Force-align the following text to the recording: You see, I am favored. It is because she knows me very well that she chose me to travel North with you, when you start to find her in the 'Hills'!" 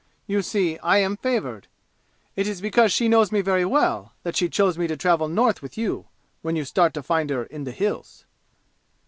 You 0.25 0.41
see, 0.41 0.79
I 0.79 0.97
am 0.97 1.15
favored. 1.15 1.67
It 2.35 2.47
is 2.47 2.59
because 2.59 2.91
she 2.91 3.07
knows 3.07 3.31
me 3.31 3.41
very 3.41 3.65
well 3.65 4.13
that 4.23 4.35
she 4.35 4.49
chose 4.49 4.75
me 4.75 4.87
to 4.87 4.97
travel 4.97 5.27
North 5.27 5.61
with 5.61 5.77
you, 5.77 6.07
when 6.41 6.55
you 6.55 6.65
start 6.65 6.95
to 6.95 7.03
find 7.03 7.29
her 7.29 7.43
in 7.43 7.65
the 7.65 7.71
'Hills'!" 7.71 8.25